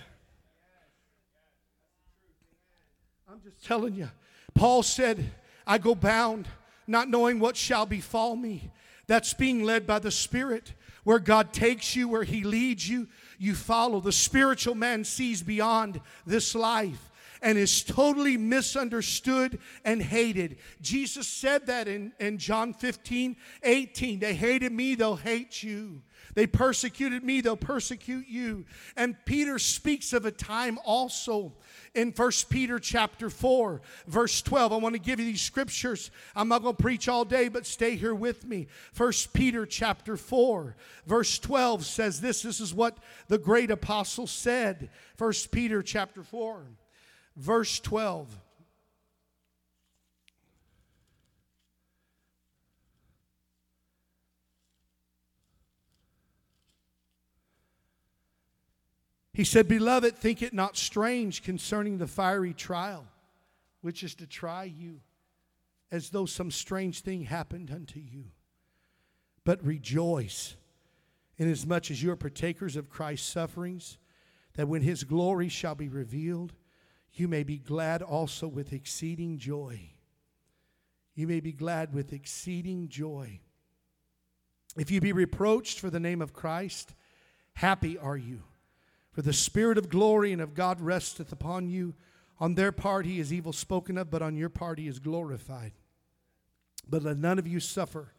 [3.27, 4.11] I'm just telling you.
[4.53, 5.31] Paul said,
[5.67, 6.49] I go bound,
[6.87, 8.71] not knowing what shall befall me.
[9.07, 10.75] That's being led by the Spirit.
[11.05, 13.09] Where God takes you, where He leads you,
[13.39, 13.99] you follow.
[13.99, 17.09] The spiritual man sees beyond this life
[17.43, 20.59] and is totally misunderstood and hated.
[20.81, 24.19] Jesus said that in, in John 15, 18.
[24.21, 26.03] They hated me, they'll hate you.
[26.35, 28.65] They persecuted me, they'll persecute you.
[28.97, 31.53] And Peter speaks of a time also
[31.95, 34.73] in First Peter chapter 4, verse 12.
[34.73, 36.11] I want to give you these scriptures.
[36.35, 38.69] I'm not going to preach all day, but stay here with me.
[38.93, 40.77] First Peter chapter 4,
[41.07, 42.41] verse 12 says this.
[42.41, 42.97] This is what
[43.29, 44.89] the great apostle said.
[45.17, 46.65] First Peter chapter 4,
[47.37, 48.39] verse 12.
[59.35, 63.07] He said, Beloved, think it not strange concerning the fiery trial,
[63.81, 65.01] which is to try you,
[65.91, 68.27] as though some strange thing happened unto you.
[69.45, 70.55] But rejoice,
[71.39, 73.97] inasmuch as you are partakers of Christ's sufferings,
[74.55, 76.53] that when his glory shall be revealed,
[77.13, 79.81] you may be glad also with exceeding joy.
[81.15, 83.41] You may be glad with exceeding joy.
[84.77, 86.95] If you be reproached for the name of Christ,
[87.55, 88.43] happy are you
[89.13, 91.95] for the Spirit of glory and of God resteth upon you.
[92.41, 95.73] On their part he is evil spoken of, but on your part he is glorified.
[96.89, 98.15] But let none of you suffer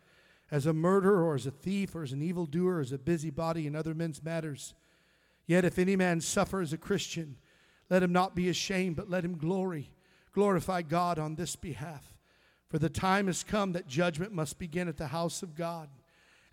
[0.52, 3.66] as a murderer or as a thief or as an evildoer or as a busybody
[3.66, 4.76] in other men's matters.
[5.48, 7.38] Yet if any man suffer as a Christian,
[7.94, 9.92] let him not be ashamed, but let him glory,
[10.34, 12.18] glorify God on this behalf.
[12.68, 15.90] For the time has come that judgment must begin at the house of God.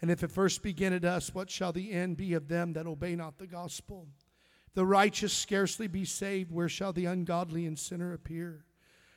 [0.03, 2.87] And if it first begin at us, what shall the end be of them that
[2.87, 4.07] obey not the gospel?
[4.75, 8.65] the righteous scarcely be saved, where shall the ungodly and sinner appear?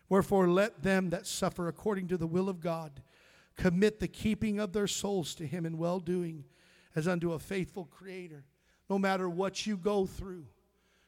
[0.10, 3.02] Wherefore, let them that suffer according to the will of God
[3.56, 6.46] commit the keeping of their souls to Him in well doing,
[6.96, 8.46] as unto a faithful Creator.
[8.90, 10.46] No matter what you go through,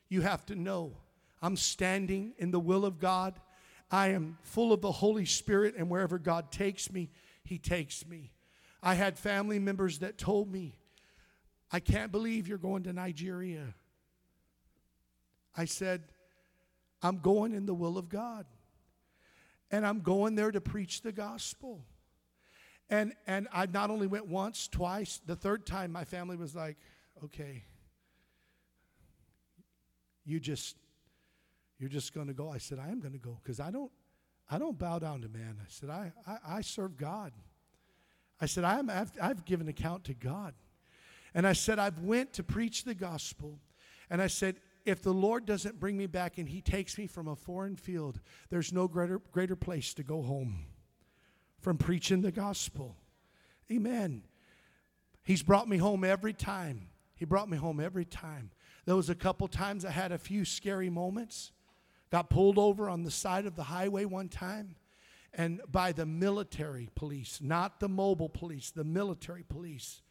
[0.10, 0.98] you have to know
[1.46, 3.40] I'm standing in the will of God.
[3.92, 7.12] I am full of the Holy Spirit, and wherever God takes me,
[7.44, 8.32] He takes me.
[8.82, 10.80] I had family members that told me,
[11.72, 13.76] I can't believe you're going to Nigeria.
[15.56, 16.06] I said,
[17.04, 18.48] I'm going in the will of God.
[19.70, 21.86] And I'm going there to preach the gospel.
[22.90, 26.78] And and I not only went once, twice, the third time my family was like,
[27.24, 27.66] "Okay.
[30.24, 30.76] You just
[31.80, 33.92] you're just going to go." I said, "I am going to go because I don't
[34.50, 37.32] I don't bow down to man." I said, "I I, I serve God."
[38.40, 40.54] I said, I'm, I've, I've given account to God.
[41.34, 43.60] And I said, I've went to preach the gospel.
[44.10, 47.28] And I said, if the Lord doesn't bring me back and he takes me from
[47.28, 50.66] a foreign field, there's no greater, greater place to go home
[51.60, 52.96] from preaching the gospel.
[53.72, 54.24] Amen.
[55.24, 56.90] He's brought me home every time.
[57.16, 58.52] He brought me home every time.
[58.86, 61.52] There was a couple times I had a few scary moments.
[62.12, 64.76] Got pulled over on the side of the highway one time
[65.34, 70.02] and by the military police, not the mobile police, the military police.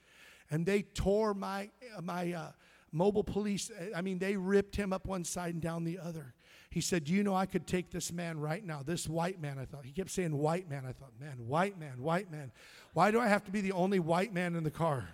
[0.50, 1.70] And they tore my
[2.02, 2.50] my uh,
[2.92, 6.34] mobile police, I mean, they ripped him up one side and down the other.
[6.70, 8.82] He said, you know I could take this man right now?
[8.84, 9.84] This white man, I thought.
[9.84, 10.84] He kept saying white man.
[10.86, 12.52] I thought, man, white man, white man.
[12.92, 15.08] Why do I have to be the only white man in the car?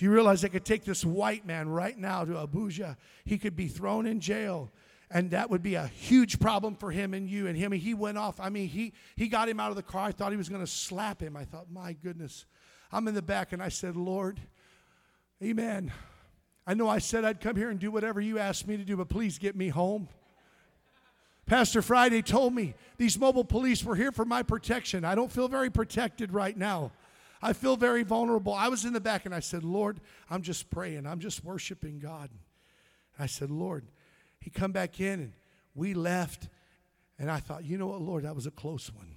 [0.00, 2.96] Do you realize they could take this white man right now to Abuja?
[3.26, 4.70] He could be thrown in jail
[5.10, 7.70] and that would be a huge problem for him and you and him.
[7.70, 8.40] he went off.
[8.40, 10.06] I mean, he he got him out of the car.
[10.06, 11.36] I thought he was going to slap him.
[11.36, 12.46] I thought, my goodness.
[12.90, 14.40] I'm in the back and I said, Lord,
[15.44, 15.92] Amen.
[16.66, 18.96] I know I said I'd come here and do whatever you asked me to do,
[18.96, 20.08] but please get me home.
[21.44, 25.04] Pastor Friday told me these mobile police were here for my protection.
[25.04, 26.90] I don't feel very protected right now.
[27.42, 28.52] I feel very vulnerable.
[28.52, 31.06] I was in the back and I said, Lord, I'm just praying.
[31.06, 32.28] I'm just worshiping God.
[33.16, 33.84] And I said, Lord,
[34.40, 35.32] he come back in and
[35.74, 36.48] we left.
[37.18, 39.14] And I thought, you know what, Lord, that was a close one.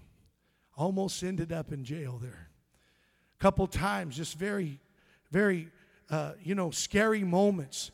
[0.78, 2.50] Almost ended up in jail there.
[3.40, 4.80] A couple times, just very,
[5.32, 5.68] very
[6.10, 7.92] uh, you know, scary moments.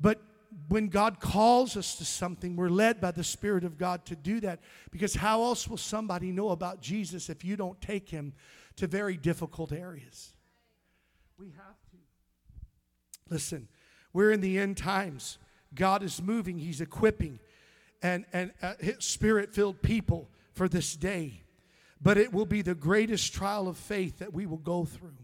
[0.00, 0.20] But
[0.68, 4.40] when God calls us to something, we're led by the Spirit of God to do
[4.40, 4.60] that.
[4.90, 8.32] Because how else will somebody know about Jesus if you don't take him
[8.78, 10.32] to very difficult areas?
[11.38, 11.96] We have to.
[13.30, 13.68] Listen,
[14.12, 15.38] we're in the end times.
[15.74, 17.38] God is moving, He's equipping,
[18.02, 21.42] and, and uh, spirit filled people for this day.
[22.00, 25.16] But it will be the greatest trial of faith that we will go through.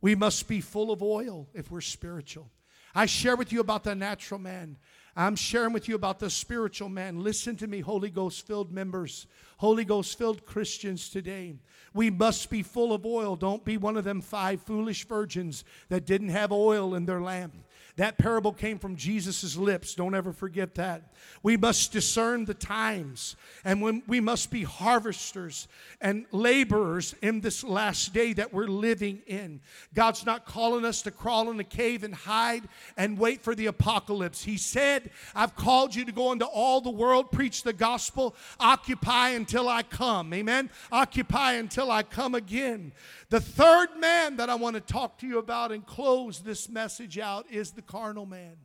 [0.00, 2.50] We must be full of oil if we're spiritual.
[2.94, 4.76] I share with you about the natural man.
[5.16, 7.22] I'm sharing with you about the spiritual man.
[7.22, 9.26] Listen to me, Holy Ghost filled members,
[9.58, 11.54] Holy Ghost filled Christians today.
[11.92, 13.36] We must be full of oil.
[13.36, 17.54] Don't be one of them five foolish virgins that didn't have oil in their lamp.
[17.96, 19.94] That parable came from Jesus' lips.
[19.94, 21.12] Don't ever forget that.
[21.44, 25.68] We must discern the times, and when we must be harvesters
[26.00, 29.60] and laborers in this last day that we're living in.
[29.94, 32.64] God's not calling us to crawl in a cave and hide
[32.96, 34.42] and wait for the apocalypse.
[34.42, 39.30] He said, I've called you to go into all the world, preach the gospel, occupy
[39.30, 40.34] until I come.
[40.34, 40.68] Amen.
[40.90, 42.92] Occupy until I come again.
[43.30, 47.18] The third man that I want to talk to you about and close this message
[47.18, 48.56] out is the carnal man.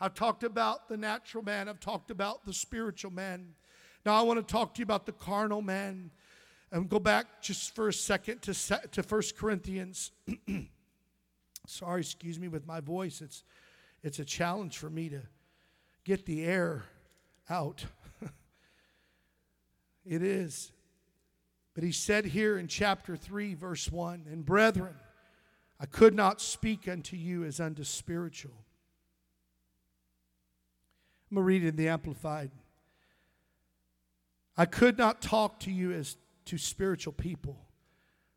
[0.00, 3.54] I've talked about the natural man, I've talked about the spiritual man.
[4.06, 6.10] Now I want to talk to you about the carnal man.
[6.70, 8.54] And go back just for a second to,
[8.92, 10.12] to 1 Corinthians.
[11.66, 13.22] Sorry, excuse me with my voice.
[13.22, 13.42] It's,
[14.02, 15.22] it's a challenge for me to
[16.04, 16.84] get the air
[17.48, 17.84] out.
[20.06, 20.72] it is.
[21.74, 24.94] But he said here in chapter 3, verse 1 And brethren,
[25.80, 28.64] I could not speak unto you as unto spiritual.
[31.30, 32.50] I'm going to read it in the Amplified.
[34.56, 37.58] I could not talk to you as to spiritual people,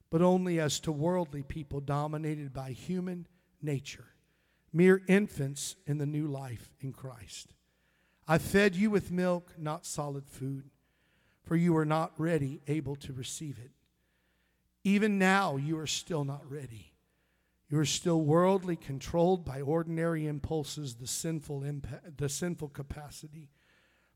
[0.10, 3.27] but only as to worldly people dominated by human
[3.62, 4.08] nature,
[4.73, 7.54] mere infants in the new life in Christ.
[8.27, 10.69] I fed you with milk, not solid food
[11.43, 13.71] for you were not ready, able to receive it.
[14.84, 16.90] Even now, you are still not ready.
[17.72, 23.50] You are still worldly, controlled by ordinary impulses, the sinful, impa- the sinful capacity.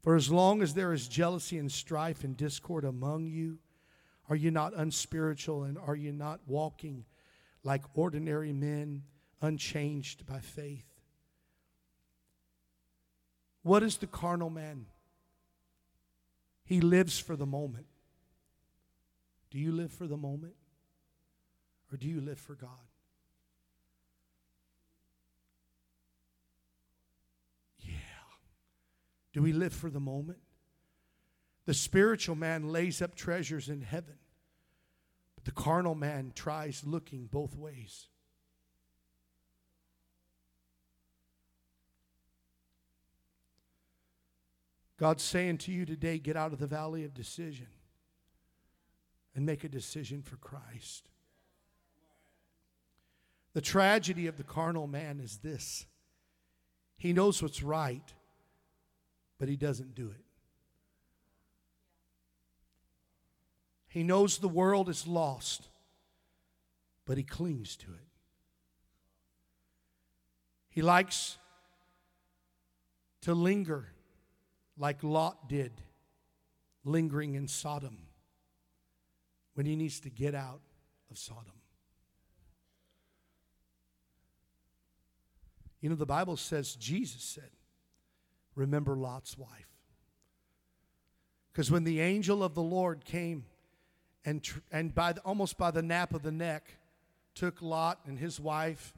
[0.01, 3.59] For as long as there is jealousy and strife and discord among you,
[4.29, 7.05] are you not unspiritual and are you not walking
[7.63, 9.03] like ordinary men,
[9.41, 10.85] unchanged by faith?
[13.63, 14.87] What is the carnal man?
[16.65, 17.87] He lives for the moment.
[19.49, 20.55] Do you live for the moment?
[21.89, 22.84] Or do you live for God?
[29.35, 30.39] Do we live for the moment?
[31.65, 34.15] The spiritual man lays up treasures in heaven,
[35.35, 38.07] but the carnal man tries looking both ways.
[44.97, 47.67] God's saying to you today get out of the valley of decision
[49.35, 51.09] and make a decision for Christ.
[53.51, 55.87] The tragedy of the carnal man is this
[56.95, 58.13] he knows what's right,
[59.37, 60.23] but he doesn't do it.
[63.87, 65.69] He knows the world is lost,
[67.05, 68.07] but he clings to it.
[70.69, 71.37] He likes
[73.21, 73.87] to linger
[74.77, 75.71] like Lot did,
[76.83, 77.97] lingering in Sodom
[79.53, 80.59] when he needs to get out
[81.09, 81.53] of Sodom.
[85.79, 87.49] You know, the Bible says, Jesus said,
[88.55, 89.67] Remember Lot's wife.
[91.51, 93.45] Because when the angel of the Lord came
[94.25, 96.77] and, tr- and by the, almost by the nape of the neck
[97.33, 98.93] took Lot and his wife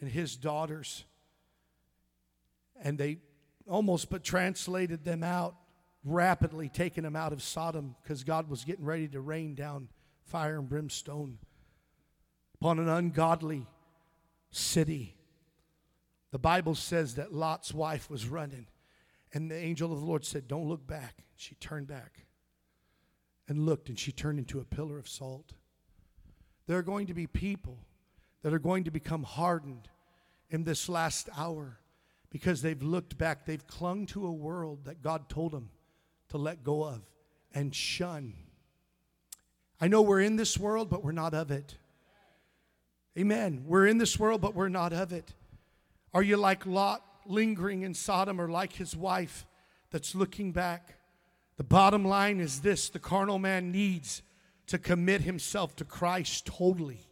[0.00, 1.04] and his daughters,
[2.82, 3.18] and they
[3.68, 5.54] almost but translated them out
[6.04, 9.88] rapidly, taking them out of Sodom because God was getting ready to rain down
[10.24, 11.38] fire and brimstone
[12.54, 13.66] upon an ungodly
[14.50, 15.16] city.
[16.32, 18.66] The Bible says that Lot's wife was running,
[19.34, 21.24] and the angel of the Lord said, Don't look back.
[21.36, 22.24] She turned back
[23.48, 25.52] and looked, and she turned into a pillar of salt.
[26.66, 27.78] There are going to be people
[28.42, 29.88] that are going to become hardened
[30.50, 31.80] in this last hour
[32.30, 33.44] because they've looked back.
[33.44, 35.70] They've clung to a world that God told them
[36.28, 37.02] to let go of
[37.52, 38.34] and shun.
[39.80, 41.76] I know we're in this world, but we're not of it.
[43.18, 43.64] Amen.
[43.66, 45.34] We're in this world, but we're not of it.
[46.12, 49.46] Are you like Lot lingering in Sodom or like his wife
[49.90, 50.94] that's looking back?
[51.56, 54.22] The bottom line is this the carnal man needs
[54.66, 57.06] to commit himself to Christ totally,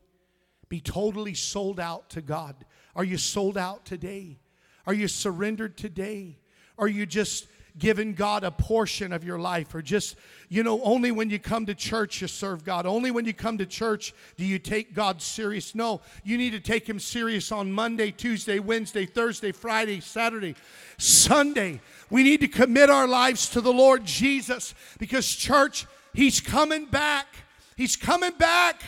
[0.68, 2.64] be totally sold out to God.
[2.96, 4.38] Are you sold out today?
[4.86, 6.38] Are you surrendered today?
[6.78, 7.46] Are you just
[7.79, 9.75] giving God a portion of your life?
[9.75, 10.16] Or just,
[10.49, 12.87] you know, only when you come to church you serve God?
[12.87, 15.75] Only when you come to church do you take God serious?
[15.75, 20.55] No, you need to take Him serious on Monday, Tuesday, Wednesday, Thursday, Friday, Saturday,
[20.99, 21.81] Sunday.
[22.11, 27.27] We need to commit our lives to the Lord Jesus because, church, He's coming back.
[27.77, 28.83] He's coming back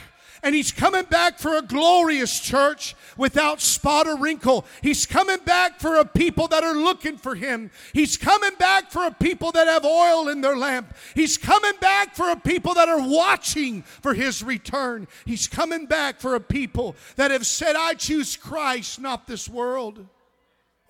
[0.44, 4.66] and he's coming back for a glorious church without spot or wrinkle.
[4.82, 7.70] He's coming back for a people that are looking for him.
[7.94, 10.94] He's coming back for a people that have oil in their lamp.
[11.14, 15.08] He's coming back for a people that are watching for his return.
[15.24, 20.06] He's coming back for a people that have said, I choose Christ, not this world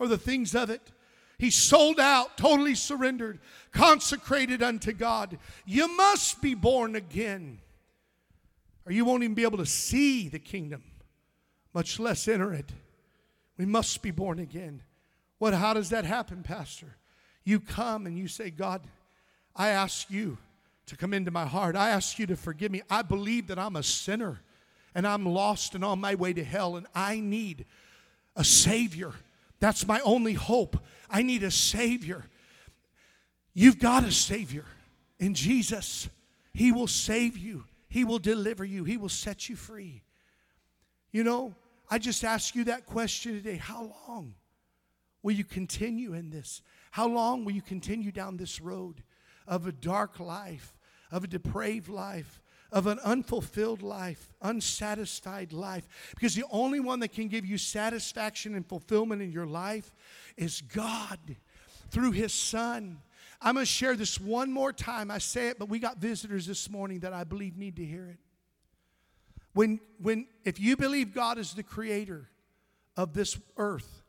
[0.00, 0.82] or the things of it.
[1.38, 3.38] He's sold out, totally surrendered,
[3.70, 5.38] consecrated unto God.
[5.64, 7.60] You must be born again
[8.86, 10.82] or you won't even be able to see the kingdom,
[11.72, 12.70] much less enter it.
[13.56, 14.82] We must be born again.
[15.38, 16.96] What, how does that happen, Pastor?
[17.44, 18.82] You come and you say, God,
[19.54, 20.38] I ask you
[20.86, 21.76] to come into my heart.
[21.76, 22.82] I ask you to forgive me.
[22.90, 24.40] I believe that I'm a sinner
[24.94, 27.66] and I'm lost and on my way to hell and I need
[28.36, 29.12] a Savior.
[29.60, 30.76] That's my only hope.
[31.10, 32.24] I need a Savior.
[33.54, 34.64] You've got a Savior
[35.18, 36.08] in Jesus.
[36.52, 37.64] He will save you.
[37.94, 40.02] He will deliver you, He will set you free.
[41.12, 41.54] You know,
[41.88, 44.34] I just ask you that question today how long
[45.22, 46.60] will you continue in this?
[46.90, 49.04] How long will you continue down this road
[49.46, 50.76] of a dark life,
[51.12, 52.40] of a depraved life?
[52.72, 55.86] Of an unfulfilled life, unsatisfied life.
[56.16, 59.94] Because the only one that can give you satisfaction and fulfillment in your life
[60.36, 61.36] is God
[61.90, 62.98] through His Son.
[63.44, 65.10] I'm going to share this one more time.
[65.10, 68.06] I say it, but we got visitors this morning that I believe need to hear
[68.06, 68.16] it.
[69.52, 72.30] When, when, if you believe God is the creator
[72.96, 74.02] of this earth,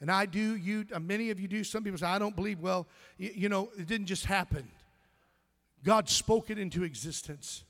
[0.00, 2.60] and I do, you, uh, many of you do, some people say, I don't believe,
[2.60, 2.86] well,
[3.18, 4.66] you, you know, it didn't just happen.
[5.84, 7.64] God spoke it into existence.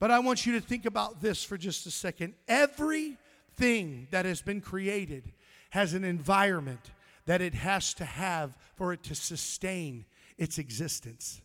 [0.00, 2.34] But I want you to think about this for just a second.
[2.48, 5.32] Everything that has been created
[5.70, 6.90] has an environment
[7.26, 10.04] that it has to have for it to sustain
[10.38, 11.40] its existence.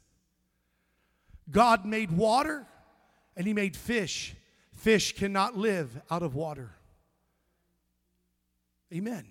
[1.49, 2.65] God made water
[3.35, 4.35] and He made fish.
[4.75, 6.71] Fish cannot live out of water.
[8.93, 9.25] Amen.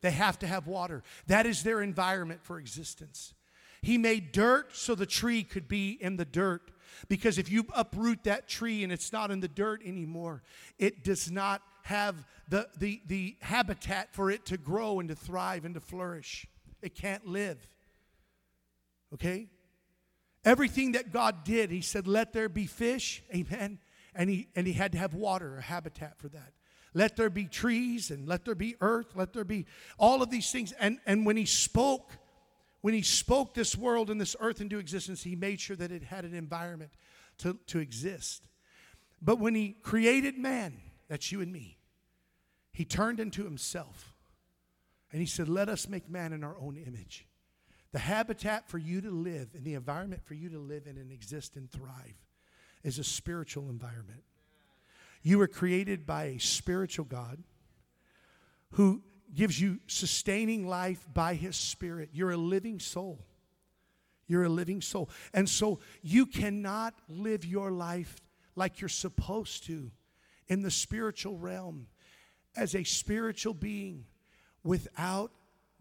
[0.00, 1.02] They have to have water.
[1.28, 3.32] That is their environment for existence.
[3.80, 6.70] He made dirt so the tree could be in the dirt.
[7.08, 10.42] Because if you uproot that tree and it's not in the dirt anymore,
[10.78, 15.64] it does not have the, the, the habitat for it to grow and to thrive
[15.64, 16.46] and to flourish.
[16.82, 17.66] It can't live.
[19.14, 19.48] Okay?
[20.44, 23.22] Everything that God did, He said, let there be fish.
[23.34, 23.78] Amen.
[24.14, 26.52] And He, and he had to have water, a habitat for that.
[26.92, 29.66] Let there be trees and let there be earth, let there be
[29.98, 30.72] all of these things.
[30.72, 32.12] And, and when He spoke,
[32.82, 36.04] when He spoke this world and this earth into existence, He made sure that it
[36.04, 36.92] had an environment
[37.38, 38.46] to, to exist.
[39.20, 41.78] But when He created man, that's you and me,
[42.72, 44.14] He turned into Himself.
[45.10, 47.26] And He said, Let us make man in our own image.
[47.94, 51.12] The habitat for you to live and the environment for you to live in and
[51.12, 52.16] exist and thrive
[52.82, 54.24] is a spiritual environment.
[55.22, 57.40] You were created by a spiritual God
[58.72, 59.00] who
[59.32, 62.08] gives you sustaining life by his spirit.
[62.12, 63.24] You're a living soul.
[64.26, 65.08] You're a living soul.
[65.32, 68.16] And so you cannot live your life
[68.56, 69.92] like you're supposed to
[70.48, 71.86] in the spiritual realm
[72.56, 74.06] as a spiritual being
[74.64, 75.30] without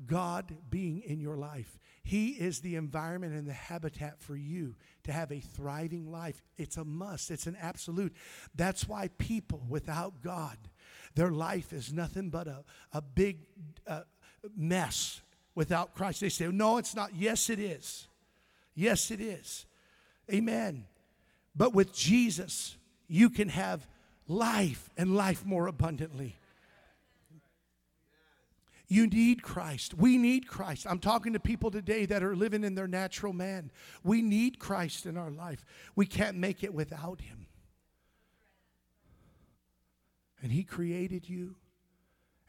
[0.05, 1.79] God being in your life.
[2.03, 4.75] He is the environment and the habitat for you
[5.05, 6.41] to have a thriving life.
[6.57, 8.13] It's a must, it's an absolute.
[8.53, 10.57] That's why people without God,
[11.15, 13.37] their life is nothing but a, a big
[13.87, 14.01] uh,
[14.55, 15.21] mess
[15.55, 16.19] without Christ.
[16.19, 17.15] They say, No, it's not.
[17.15, 18.07] Yes, it is.
[18.75, 19.65] Yes, it is.
[20.31, 20.85] Amen.
[21.55, 22.75] But with Jesus,
[23.07, 23.87] you can have
[24.27, 26.35] life and life more abundantly.
[28.93, 29.95] You need Christ.
[29.95, 30.85] We need Christ.
[30.87, 33.71] I'm talking to people today that are living in their natural man.
[34.03, 35.65] We need Christ in our life.
[35.95, 37.47] We can't make it without Him.
[40.43, 41.55] And He created you,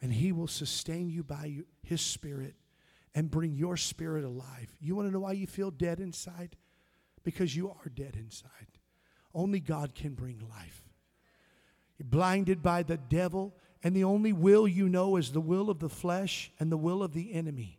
[0.03, 2.57] and He will sustain you by His Spirit
[3.15, 4.77] and bring your spirit alive.
[4.83, 6.57] You want to know why you feel dead inside?
[7.23, 8.51] Because you are dead inside.
[9.33, 10.83] Only God can bring life.
[11.97, 15.79] You're blinded by the devil and the only will you know is the will of
[15.79, 17.79] the flesh and the will of the enemy.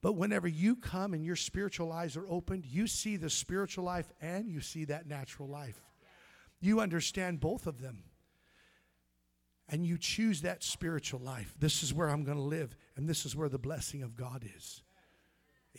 [0.00, 4.12] But whenever you come and your spiritual eyes are opened, you see the spiritual life
[4.20, 5.82] and you see that natural life.
[6.60, 8.04] You understand both of them.
[9.68, 11.54] And you choose that spiritual life.
[11.58, 14.44] This is where I'm going to live, and this is where the blessing of God
[14.56, 14.82] is.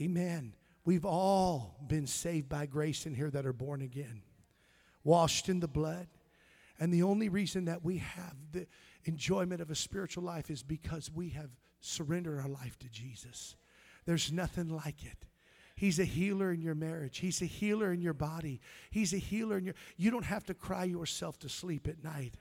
[0.02, 0.56] Amen.
[0.84, 4.24] We've all been saved by grace in here that are born again,
[5.04, 6.08] washed in the blood.
[6.80, 8.66] And the only reason that we have the
[9.06, 11.50] enjoyment of a spiritual life is because we have
[11.82, 13.56] surrendered our life to Jesus.
[14.06, 15.26] There's nothing like it.
[15.76, 17.18] He's a healer in your marriage.
[17.18, 18.62] He's a healer in your body.
[18.92, 22.36] He's a healer in your you don't have to cry yourself to sleep at night.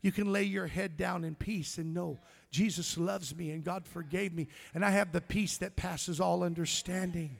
[0.00, 2.18] You can lay your head down in peace and know
[2.50, 6.42] Jesus loves me and God forgave me and I have the peace that passes all
[6.42, 7.36] understanding.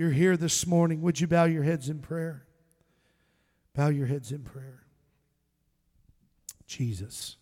[0.00, 2.46] You're here this morning, would you bow your heads in prayer?
[3.76, 4.86] Bow your heads in prayer.
[6.66, 7.36] Jesus.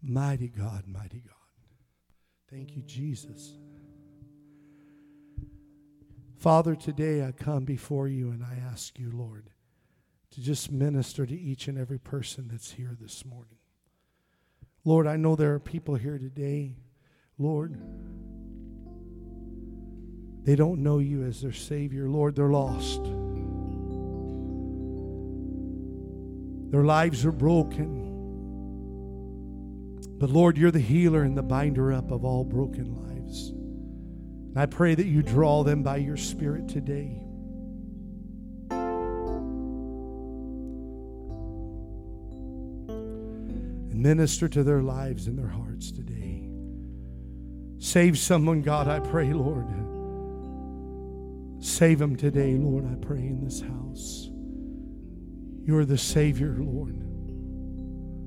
[0.00, 1.34] Mighty God, mighty God.
[2.48, 3.54] Thank you, Jesus.
[6.36, 9.50] Father, today I come before you and I ask you, Lord,
[10.30, 13.58] to just minister to each and every person that's here this morning.
[14.84, 16.76] Lord, I know there are people here today,
[17.36, 17.76] Lord,
[20.48, 22.08] they don't know you as their Savior.
[22.08, 23.04] Lord, they're lost.
[26.70, 28.06] Their lives are broken.
[30.18, 33.50] But Lord, you're the healer and the binder up of all broken lives.
[33.50, 37.20] And I pray that you draw them by your Spirit today.
[43.90, 46.48] And minister to their lives and their hearts today.
[47.80, 49.87] Save someone, God, I pray, Lord.
[51.60, 54.30] Save them today, Lord, I pray in this house.
[55.64, 57.07] You are the Savior, Lord.